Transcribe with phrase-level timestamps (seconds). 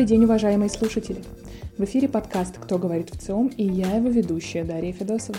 [0.00, 1.22] Добрый день, уважаемые слушатели!
[1.76, 5.36] В эфире подкаст «Кто говорит в ЦИОМ» и я его ведущая Дарья Федосова.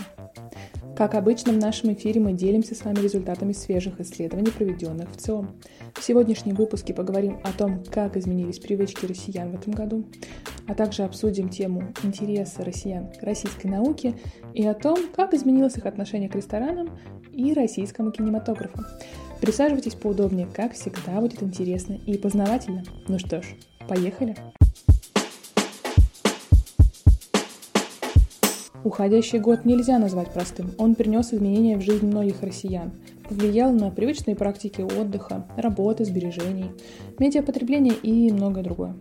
[0.96, 5.50] Как обычно, в нашем эфире мы делимся с вами результатами свежих исследований, проведенных в ЦИОМ.
[5.94, 10.04] В сегодняшнем выпуске поговорим о том, как изменились привычки россиян в этом году,
[10.68, 14.14] а также обсудим тему интереса россиян к российской науке
[14.54, 16.96] и о том, как изменилось их отношение к ресторанам
[17.32, 18.78] и российскому кинематографу.
[19.40, 22.84] Присаживайтесь поудобнее, как всегда будет интересно и познавательно.
[23.08, 23.46] Ну что ж,
[23.88, 24.36] поехали!
[28.84, 30.72] Уходящий год нельзя назвать простым.
[30.76, 32.90] Он принес изменения в жизнь многих россиян,
[33.28, 36.72] повлиял на привычные практики отдыха, работы, сбережений,
[37.18, 38.96] медиапотребления и многое другое.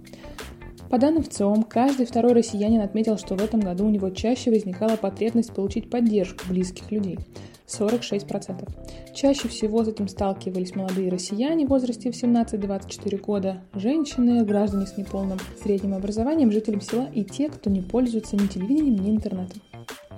[0.91, 4.97] По данным ВЦИОМ, каждый второй россиянин отметил, что в этом году у него чаще возникала
[4.97, 7.17] потребность получить поддержку близких людей–
[7.71, 8.69] 46%.
[9.13, 14.97] Чаще всего с этим сталкивались молодые россияне в возрасте в 17-24 года, женщины, граждане с
[14.97, 19.61] неполным средним образованием, жители села и те, кто не пользуется ни телевидением, ни интернетом.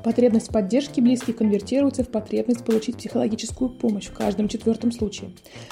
[0.04, 5.32] Потребность поддержки близких конвертируется в потребность получить психологическую помощь в каждом четвертом случае.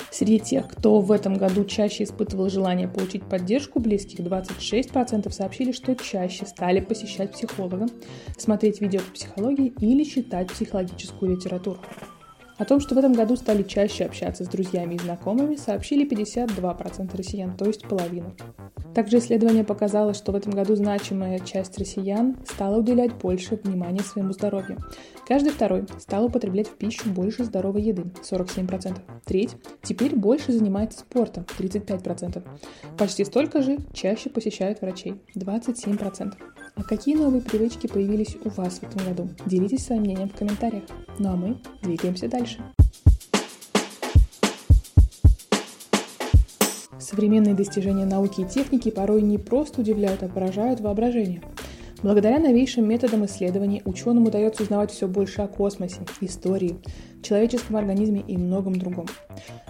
[0.09, 5.95] Среди тех, кто в этом году чаще испытывал желание получить поддержку близких, 26% сообщили, что
[5.95, 7.87] чаще стали посещать психолога,
[8.37, 11.81] смотреть видео по психологии или читать психологическую литературу.
[12.61, 17.17] О том, что в этом году стали чаще общаться с друзьями и знакомыми, сообщили 52%
[17.17, 18.35] россиян, то есть половина.
[18.93, 24.33] Также исследование показало, что в этом году значимая часть россиян стала уделять больше внимания своему
[24.33, 24.77] здоровью.
[25.27, 28.99] Каждый второй стал употреблять в пищу больше здоровой еды– 47%.
[29.25, 32.43] Треть теперь больше занимается спортом– 35%.
[32.95, 36.33] Почти столько же чаще посещают врачей– 27%.
[36.75, 39.29] А какие новые привычки появились у вас в этом году?
[39.45, 40.83] Делитесь своим мнением в комментариях.
[41.19, 42.59] Ну а мы двигаемся дальше.
[46.99, 51.41] Современные достижения науки и техники порой не просто удивляют, а поражают воображение.
[52.03, 56.77] Благодаря новейшим методам исследований ученым удается узнавать все больше о космосе, истории,
[57.21, 59.05] человеческом организме и многом другом.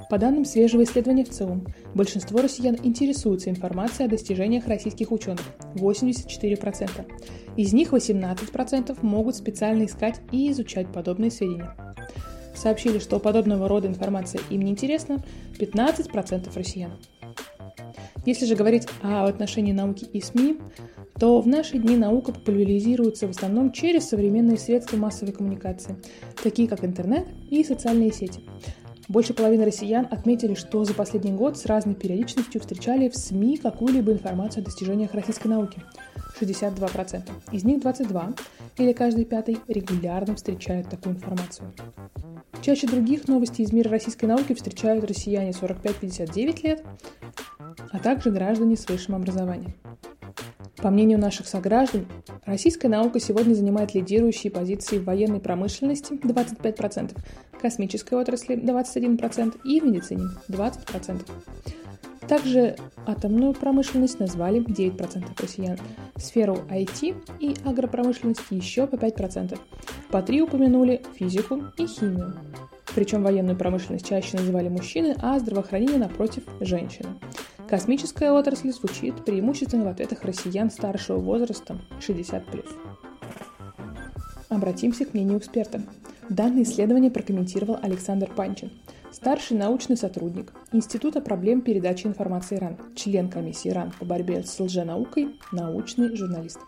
[0.10, 5.44] По данным свежего исследования в ЦИОМ, большинство россиян интересуются информацией о достижениях российских ученых–
[5.76, 7.06] 84%.
[7.58, 11.76] Из них 18% могут специально искать и изучать подобные сведения.
[12.56, 15.22] Сообщили, что подобного рода информация им не интересна
[15.60, 16.92] 15% россиян.
[18.26, 20.60] Если же говорить о отношении науки и СМИ,
[21.22, 25.96] то в наши дни наука популяризируется в основном через современные средства массовой коммуникации,
[26.42, 28.42] такие как интернет и социальные сети.
[29.08, 34.12] Больше половины россиян отметили, что за последний год с разной периодичностью встречали в СМИ какую-либо
[34.12, 35.84] информацию о достижениях российской науки.
[36.40, 37.30] 62%.
[37.52, 38.34] Из них 22,
[38.80, 41.72] или каждый пятый, регулярно встречают такую информацию.
[42.64, 46.84] Чаще других новости из мира российской науки встречают россияне 45-59 лет,
[47.92, 49.76] а также граждане с высшим образованием.
[50.82, 52.08] По мнению наших сограждан,
[52.46, 57.16] российская наука сегодня занимает лидирующие позиции в военной промышленности 25%,
[57.62, 61.22] космической отрасли 21% и в медицине 20%.
[62.28, 65.78] Также атомную промышленность назвали 9% россиян,
[66.16, 69.60] сферу IT и агропромышленность еще по 5%.
[70.10, 72.34] По 3 упомянули физику и химию.
[72.96, 77.10] Причем военную промышленность чаще называли мужчины, а здравоохранение, напротив, женщины.
[77.72, 82.66] Космическая отрасль звучит преимущественно в ответах россиян старшего возраста 60+.
[84.50, 85.82] Обратимся к мнению эксперта.
[86.28, 88.74] Данное исследование прокомментировал Александр Панчин,
[89.10, 95.40] старший научный сотрудник Института проблем передачи информации РАН, член комиссии РАН по борьбе с лженаукой,
[95.54, 96.60] научный журналист.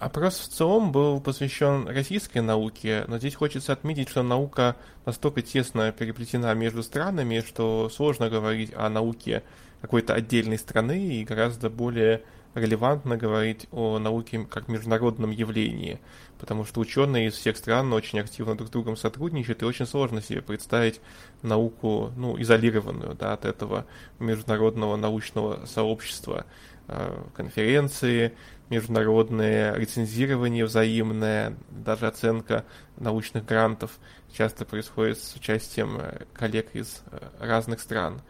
[0.00, 5.92] Опрос в целом был посвящен российской науке, но здесь хочется отметить, что наука настолько тесно
[5.92, 9.42] переплетена между странами, что сложно говорить о науке
[9.82, 12.22] какой-то отдельной страны и гораздо более
[12.54, 16.00] релевантно говорить о науке как международном явлении,
[16.38, 20.20] потому что ученые из всех стран очень активно друг с другом сотрудничают, и очень сложно
[20.20, 21.00] себе представить
[21.42, 23.86] науку, ну, изолированную, да, от этого
[24.18, 26.46] международного научного сообщества,
[26.88, 28.32] э, конференции,
[28.68, 32.64] международное рецензирование взаимное, даже оценка
[32.98, 33.98] научных грантов
[34.32, 38.22] часто происходит с участием э, коллег из э, разных стран.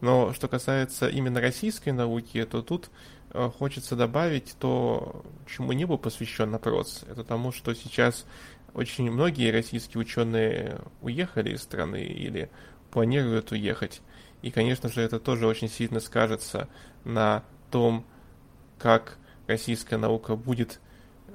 [0.00, 2.90] Но что касается именно российской науки, то тут
[3.58, 7.04] хочется добавить то, чему не был посвящен опрос.
[7.08, 8.26] Это тому, что сейчас
[8.74, 12.50] очень многие российские ученые уехали из страны или
[12.90, 14.00] планируют уехать.
[14.42, 16.68] И, конечно же, это тоже очень сильно скажется
[17.04, 18.04] на том,
[18.78, 20.80] как российская наука будет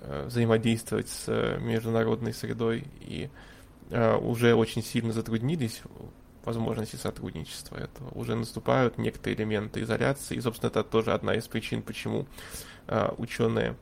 [0.01, 3.29] э, взаимодействовать с э, международной средой и
[3.89, 5.81] э, уже очень сильно затруднились
[6.47, 8.09] возможности сотрудничества этого.
[8.15, 12.25] Уже наступают некоторые элементы изоляции, и, собственно, это тоже одна из причин, почему
[12.87, 13.75] э, ученые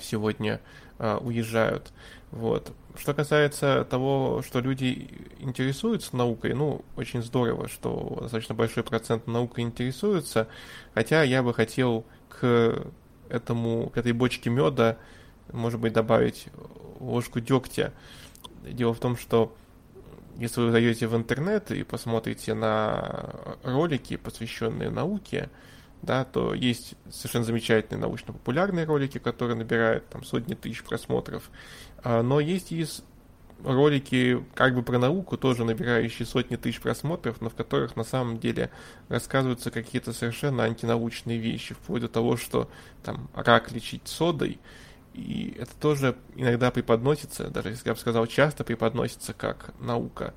[0.00, 0.60] сегодня
[0.98, 1.92] э, уезжают.
[2.30, 2.72] Вот.
[2.96, 9.64] Что касается того, что люди интересуются наукой, ну, очень здорово, что достаточно большой процент наукой
[9.64, 10.48] интересуется,
[10.94, 12.86] хотя я бы хотел к
[13.30, 14.98] этому, к этой бочке меда,
[15.50, 16.48] может быть, добавить
[17.00, 17.94] ложку дегтя.
[18.62, 19.54] Дело в том, что
[20.40, 25.50] если вы зайдете в интернет и посмотрите на ролики, посвященные науке,
[26.00, 31.50] да, то есть совершенно замечательные научно-популярные ролики, которые набирают там сотни тысяч просмотров,
[32.02, 32.86] а, но есть и
[33.62, 38.38] ролики как бы про науку, тоже набирающие сотни тысяч просмотров, но в которых на самом
[38.38, 38.70] деле
[39.10, 42.70] рассказываются какие-то совершенно антинаучные вещи, вплоть до того, что
[43.02, 44.58] там рак лечить содой,
[45.14, 50.34] и это тоже иногда преподносится, даже если я бы сказал, часто преподносится как наука.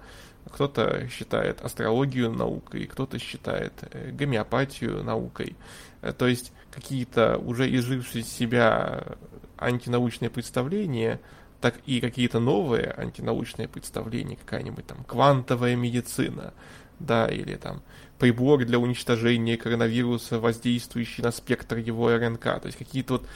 [0.52, 5.56] Кто-то считает астрологию наукой, кто-то считает э, гомеопатию наукой.
[6.02, 9.16] Э, то есть какие-то уже изжившие себя
[9.58, 11.22] антинаучные представления,
[11.62, 16.54] так и какие-то новые антинаучные представления, какая-нибудь там квантовая медицина,
[17.00, 17.82] да, или там
[18.20, 22.44] прибор для уничтожения коронавируса, воздействующий на спектр его РНК.
[22.44, 23.28] То есть какие-то вот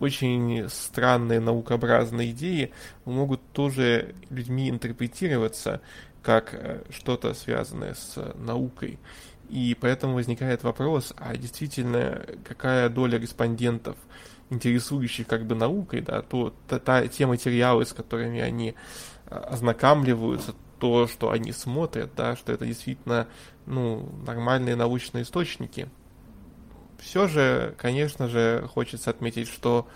[0.00, 2.72] очень странные наукообразные идеи
[3.04, 5.80] могут тоже людьми интерпретироваться
[6.22, 8.98] как э, что-то связанное с наукой.
[9.48, 13.96] И поэтому возникает вопрос, а действительно какая доля респондентов,
[14.50, 18.74] интересующих как бы наукой, да, то, та, та, те материалы, с которыми они
[19.26, 23.26] э, ознакомливаются, то, что они смотрят, да, что это действительно
[23.64, 25.88] ну, нормальные научные источники.
[26.98, 29.88] Все же, конечно же, хочется отметить, что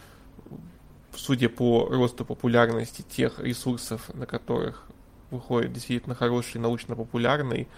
[1.14, 4.86] судя по росту популярности тех ресурсов, на которых
[5.30, 7.68] выходит действительно хороший научно-популярный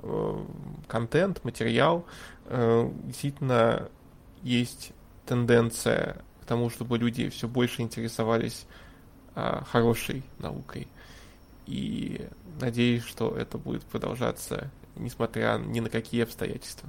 [0.00, 0.44] э,
[0.86, 2.04] контент, материал,
[2.48, 3.88] э, действительно
[4.42, 4.92] есть
[5.24, 8.66] тенденция к тому, чтобы люди все больше интересовались
[9.36, 10.86] э, хорошей наукой.
[11.68, 12.26] И
[12.62, 16.88] надеюсь, что это будет продолжаться, несмотря ни на какие обстоятельства.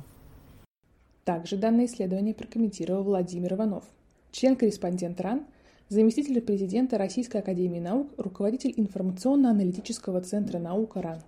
[1.26, 3.84] Также данное исследование прокомментировал Владимир Иванов,
[4.32, 5.46] член-корреспондент РАН,
[5.90, 11.22] заместитель президента Российской Академии Наук, руководитель информационно-аналитического центра наука РАН.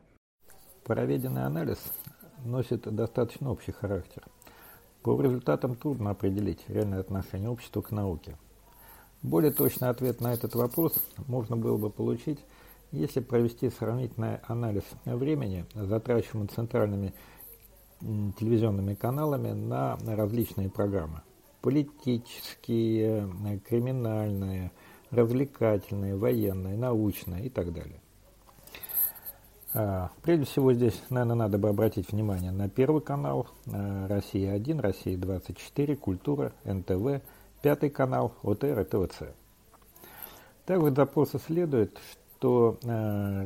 [0.86, 1.80] Проведенный анализ
[2.46, 4.24] носит достаточно общий характер.
[5.04, 8.38] По результатам трудно определить реальное отношение общества к науке.
[9.22, 10.96] Более точный ответ на этот вопрос
[11.28, 12.40] можно было бы получить–
[12.92, 17.14] если провести сравнительный анализ времени, затрачиваемого центральными
[18.02, 21.22] телевизионными каналами на различные программы,
[21.62, 23.30] политические,
[23.68, 24.72] криминальные,
[25.12, 28.02] развлекательные, военные, научные и так далее.
[29.74, 35.96] А, прежде всего здесь, наверное, надо бы обратить внимание на первый канал а, «Россия-1», «Россия-24»,
[35.96, 37.24] «Культура», «НТВ»,
[37.62, 39.24] пятый канал «ОТР» и ТВЦ.
[40.66, 42.00] Также из запроса следует,
[42.42, 43.46] то э,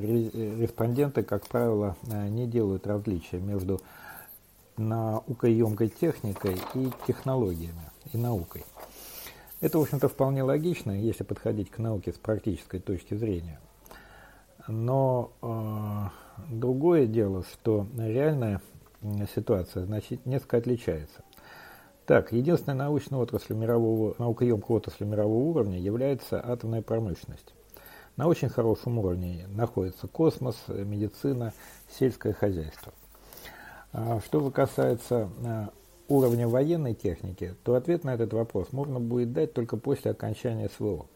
[0.57, 3.81] респонденты, как правило, э, не делают различия между
[4.77, 8.63] наукоемкой техникой и технологиями, и наукой.
[9.59, 13.59] Это, в общем-то, вполне логично, если подходить к науке с практической точки зрения.
[14.69, 18.61] Но э, другое дело, что реальная
[19.35, 21.21] ситуация значит, несколько отличается.
[22.05, 27.53] Так, единственной научной отраслью мирового, наукоемкой отраслью мирового уровня является атомная промышленность.
[28.17, 31.53] На очень хорошем уровне находится космос, медицина,
[31.99, 32.93] сельское хозяйство.
[33.91, 35.69] А что касается а,
[36.07, 41.07] уровня военной техники, то ответ на этот вопрос можно будет дать только после окончания СВО,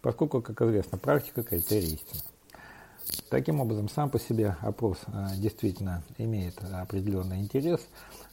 [0.00, 2.22] поскольку, как известно, практика– критерий истины.
[3.30, 7.80] Таким образом, сам по себе опрос а, действительно имеет определенный интерес,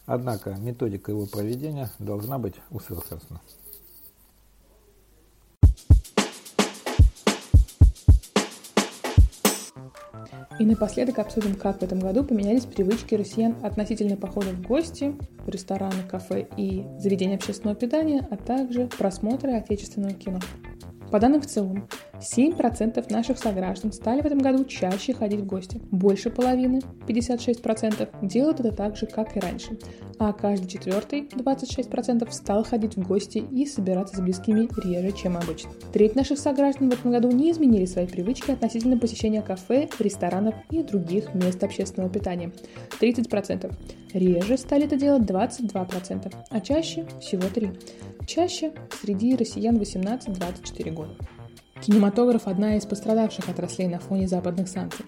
[0.06, 3.42] однако методика его проведения должна быть усовершенствована.
[10.58, 15.14] И напоследок обсудим, как в этом году поменялись привычки россиян относительно похода в гости,
[15.46, 20.40] в рестораны, кафе и заведения общественного питания, а также просмотра отечественного кино.
[21.12, 21.88] По данным в целом,
[22.20, 25.82] 7% наших сограждан стали в этом году чаще ходить в гости.
[25.92, 29.78] Больше половины, 56%, делают это так же, как и раньше.
[30.18, 35.72] А каждый четвертый, 26%, стал ходить в гости и собираться с близкими реже, чем обычно.
[35.92, 40.84] Треть наших сограждан в этом году не изменили свои привычки относительно посещения кафе, ресторанов и
[40.84, 42.52] других мест общественного питания.
[43.00, 43.74] 30%.
[44.14, 47.78] Реже стали это делать 22%, а чаще всего 3%.
[48.26, 51.16] Чаще среди россиян 18-24 года.
[51.82, 55.06] Кинематограф– одна из пострадавших отраслей на фоне западных санкций.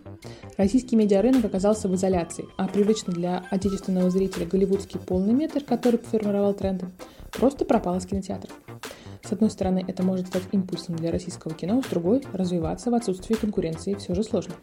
[0.58, 6.54] Российский медиарынок оказался в изоляции, а привычный для отечественного зрителя голливудский полный метр, который формировал
[6.54, 6.88] тренды,
[7.32, 8.54] просто пропал из кинотеатров.
[9.24, 13.36] С одной стороны, это может стать импульсом для российского кино, с другой– развиваться в отсутствии
[13.36, 14.54] конкуренции все же сложно.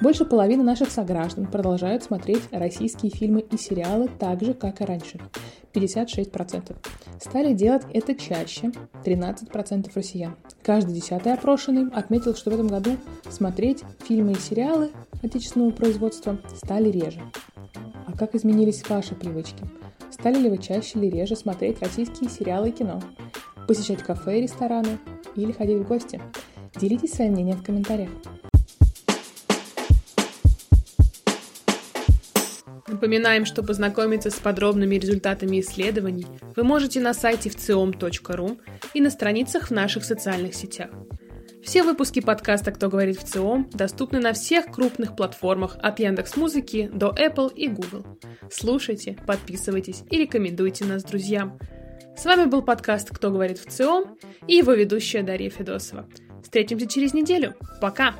[0.00, 5.20] Больше половины наших сограждан продолжают смотреть российские фильмы и сериалы так же, как и раньше–
[5.72, 6.76] 56%.
[7.20, 8.72] Стали делать это чаще–
[9.04, 10.36] 13% россиян.
[10.62, 12.96] Каждый десятый опрошенный отметил, что в этом году
[13.28, 14.90] смотреть фильмы и сериалы
[15.22, 17.20] отечественного производства стали реже.
[18.06, 19.64] А как изменились ваши привычки?
[20.10, 23.00] Стали ли вы чаще или реже смотреть российские сериалы и кино?
[23.68, 24.98] посещать кафе и рестораны
[25.36, 26.20] или ходить в гости.
[26.80, 28.10] Делитесь своим мнением в комментариях.
[32.98, 36.26] Напоминаем, что познакомиться с подробными результатами исследований
[36.56, 38.58] вы можете на сайте вциом.ру
[38.92, 40.90] и на страницах в наших социальных сетях.
[41.62, 46.90] Все выпуски подкаста «Кто говорит в ЦИОМ» доступны на всех крупных платформах от Яндекс Музыки
[46.92, 48.04] до Apple и Google.
[48.50, 51.56] Слушайте, подписывайтесь и рекомендуйте нас друзьям–
[52.16, 56.08] с вами был подкаст «Кто говорит в ЦИОМ» и его ведущая Дарья Федосова.
[56.42, 57.54] Встретимся через неделю.
[57.80, 58.16] Пока!